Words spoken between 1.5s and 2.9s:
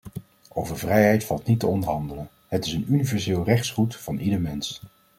te onderhandelen, het is